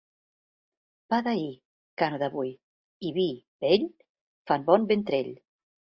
[1.13, 1.51] Pa d'ahir,
[2.03, 2.51] carn d'avui
[3.11, 3.29] i vi
[3.67, 3.87] vell
[4.53, 5.35] fan bon ventrell.